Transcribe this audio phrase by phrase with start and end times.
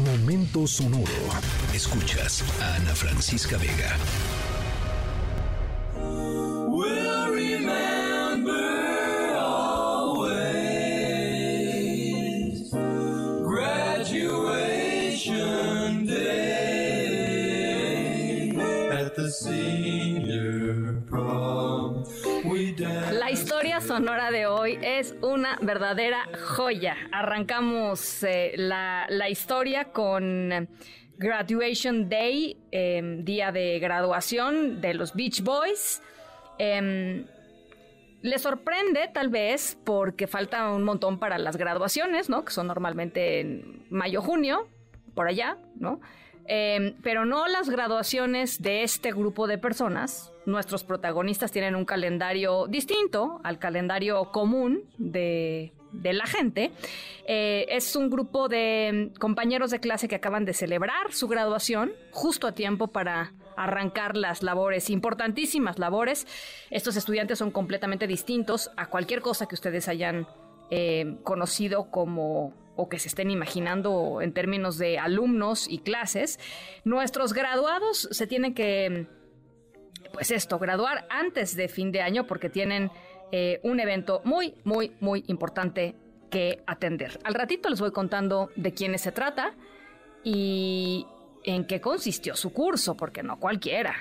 [0.00, 1.10] Momento sonoro.
[1.74, 3.96] Escuchas a Ana Francisca Vega.
[14.38, 17.38] Graduation day
[18.92, 20.17] at the senior
[23.80, 26.96] sonora de hoy es una verdadera joya.
[27.12, 30.68] Arrancamos eh, la, la historia con
[31.16, 36.02] Graduation Day, eh, día de graduación de los Beach Boys.
[36.58, 37.26] Em,
[38.22, 42.44] le sorprende tal vez porque falta un montón para las graduaciones, ¿no?
[42.44, 44.68] Que son normalmente en mayo, junio,
[45.14, 46.00] por allá, ¿no?
[46.50, 50.32] Eh, pero no las graduaciones de este grupo de personas.
[50.46, 56.72] Nuestros protagonistas tienen un calendario distinto al calendario común de, la gente.
[57.26, 62.46] Eh, es un grupo de compañeros de clase que acaban de celebrar su graduación justo
[62.46, 66.26] a tiempo para arrancar las labores, importantísimas labores.
[66.70, 70.26] Estos estudiantes son completamente distintos a cualquier cosa que ustedes hayan
[70.70, 76.38] eh, conocido como o que se estén imaginando en términos de alumnos y clases.
[76.84, 79.08] Nuestros graduados se tienen que,
[80.12, 82.92] pues esto, graduar antes de fin de año porque tienen
[83.32, 85.96] eh, un evento muy, muy, muy importante
[86.30, 87.18] que atender.
[87.24, 89.56] Al ratito les voy contando de quiénes se trata
[90.22, 91.04] y
[91.42, 93.96] en qué consistió su curso, porque no cualquiera.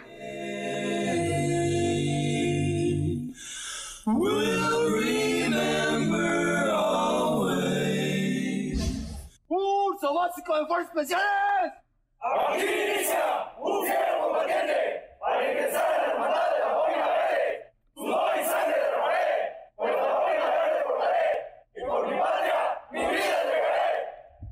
[10.28, 11.74] Básico de fuerzas especiales!
[12.20, 17.74] Aquí inicia un fiero combatiente para ingresar a la hermandad de la boina verde.
[17.94, 21.28] Sudor y sangre derramaré, pues la boina verde portaré,
[21.76, 23.96] y por mi patria mi vida entregaré.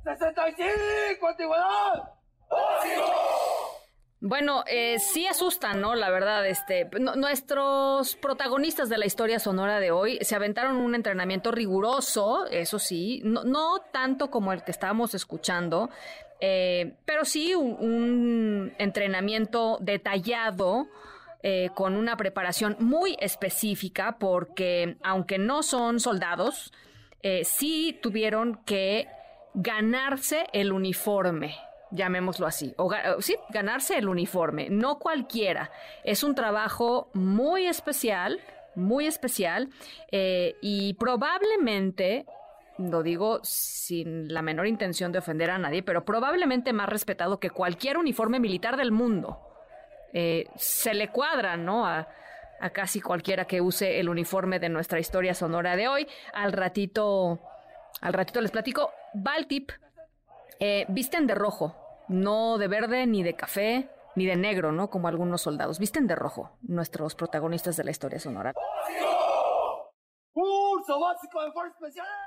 [0.03, 1.29] ¡65!
[1.29, 2.13] ¡Antigüedad!
[2.49, 3.34] ¡Básico!
[4.27, 5.93] Bueno, eh, sí asustan, ¿no?
[5.93, 11.51] La verdad, este, nuestros protagonistas de la historia sonora de hoy se aventaron un entrenamiento
[11.51, 15.91] riguroso, eso sí, no, tanto como el que estábamos escuchando,
[16.39, 20.87] eh, pero sí un, un entrenamiento detallado.
[21.43, 26.73] eh, con una preparación muy específica porque aunque no son soldados,
[27.21, 29.07] eh, sí tuvieron que
[29.53, 31.55] ganarse el uniforme,
[31.91, 35.71] llamémoslo así, o sí, ganarse el uniforme, no cualquiera.
[36.03, 38.39] Es un trabajo muy especial,
[38.75, 39.69] muy especial,
[40.11, 42.25] eh, y probablemente,
[42.77, 47.49] lo digo sin la menor intención de ofender a nadie, pero probablemente más respetado que
[47.49, 49.39] cualquier uniforme militar del mundo.
[50.13, 51.85] Eh, se le cuadra, ¿no?
[51.85, 52.07] A,
[52.59, 56.07] a casi cualquiera que use el uniforme de nuestra historia sonora de hoy.
[56.33, 57.39] Al ratito,
[58.01, 58.91] al ratito les platico.
[59.13, 59.71] Baltip,
[60.59, 61.75] eh, visten de rojo,
[62.07, 64.89] no de verde, ni de café, ni de negro, ¿no?
[64.89, 65.79] Como algunos soldados.
[65.79, 68.53] Visten de rojo, nuestros protagonistas de la historia sonora.
[70.33, 72.25] ¡Curso básico de fuerzas especiales!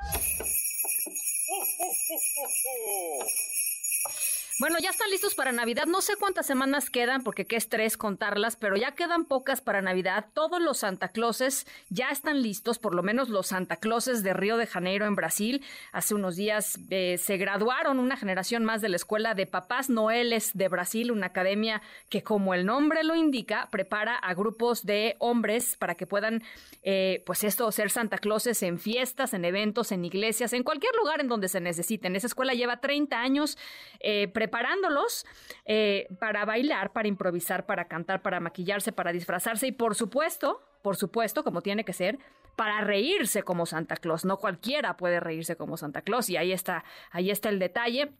[4.60, 5.86] Bueno, ya están listos para Navidad.
[5.86, 10.26] No sé cuántas semanas quedan, porque qué estrés contarlas, pero ya quedan pocas para Navidad.
[10.34, 14.56] Todos los Santa Clauses ya están listos, por lo menos los Santa Clauses de Río
[14.56, 15.64] de Janeiro en Brasil.
[15.92, 20.50] Hace unos días eh, se graduaron una generación más de la Escuela de Papás Noeles
[20.54, 25.76] de Brasil, una academia que, como el nombre lo indica, prepara a grupos de hombres
[25.76, 26.42] para que puedan,
[26.82, 31.20] eh, pues esto, ser Santa Clauses en fiestas, en eventos, en iglesias, en cualquier lugar
[31.20, 32.16] en donde se necesiten.
[32.16, 33.56] Esa escuela lleva 30 años
[34.00, 35.26] eh, preparándolos
[35.66, 40.96] eh, para bailar, para improvisar, para cantar, para maquillarse, para disfrazarse y por supuesto, por
[40.96, 42.18] supuesto, como tiene que ser,
[42.56, 44.24] para reírse como Santa Claus.
[44.24, 48.12] No cualquiera puede reírse como Santa Claus y ahí está, ahí está el detalle.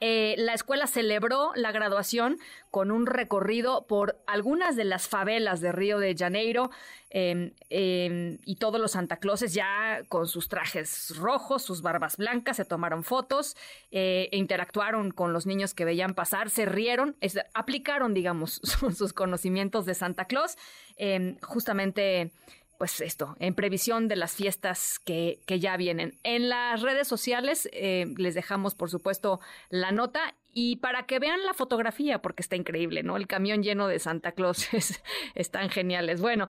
[0.00, 2.38] Eh, la escuela celebró la graduación
[2.70, 6.70] con un recorrido por algunas de las favelas de Río de Janeiro
[7.10, 12.56] eh, eh, y todos los Santa Clauses ya con sus trajes rojos, sus barbas blancas,
[12.56, 13.56] se tomaron fotos,
[13.90, 17.16] eh, e interactuaron con los niños que veían pasar, se rieron,
[17.52, 18.60] aplicaron, digamos,
[18.96, 20.56] sus, conocimientos de Santa Claus,
[20.96, 22.32] eh, justamente
[22.80, 26.18] pues esto, en previsión de las fiestas que, que ya vienen.
[26.22, 29.38] En las redes sociales eh, les dejamos, por supuesto,
[29.68, 33.18] la nota y para que vean la fotografía, porque está increíble, ¿no?
[33.18, 35.02] El camión lleno de Santa Claus es-
[35.34, 36.22] están geniales.
[36.22, 36.46] Bueno,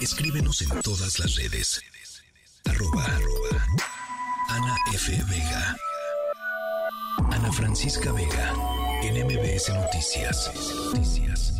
[0.00, 1.82] Escríbenos en todas las redes.
[2.64, 3.66] Arroba, arroba
[4.48, 5.12] Ana F.
[5.28, 5.76] Vega.
[7.30, 8.54] Ana Francisca Vega.
[9.02, 10.50] En MBS Noticias.
[10.86, 11.51] Noticias.